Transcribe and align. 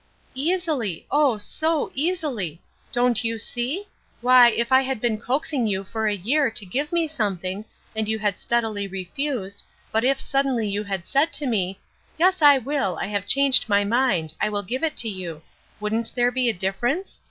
"Easily; 0.33 1.05
oh, 1.11 1.37
so 1.37 1.91
easily! 1.93 2.59
Don't 2.91 3.23
you 3.23 3.37
see? 3.37 3.85
Why, 4.19 4.49
if 4.49 4.71
I 4.71 4.81
had 4.81 4.99
been 4.99 5.19
coaxing 5.19 5.67
you 5.67 5.83
for 5.83 6.07
a 6.07 6.15
year 6.15 6.49
to 6.49 6.65
give 6.65 6.91
me 6.91 7.07
something, 7.07 7.65
and 7.95 8.09
you 8.09 8.17
had 8.17 8.39
steadily 8.39 8.87
refused, 8.87 9.61
but 9.91 10.03
if 10.03 10.19
suddenly 10.19 10.67
you 10.67 10.85
had 10.85 11.05
said 11.05 11.31
to 11.33 11.45
me, 11.45 11.77
'Yes. 12.17 12.41
I 12.41 12.57
will; 12.57 12.97
I 12.99 13.05
have 13.09 13.27
changed 13.27 13.69
my 13.69 13.83
mind; 13.83 14.33
I 14.41 14.49
will 14.49 14.63
give 14.63 14.81
it 14.83 14.97
to 14.97 15.07
you,' 15.07 15.43
wouldn't 15.79 16.15
there 16.15 16.31
be 16.31 16.49
a 16.49 16.53
difference? 16.53 17.19